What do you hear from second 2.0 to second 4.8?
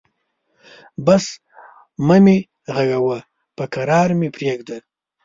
مه مې غږوه، به کرار مې پرېږده.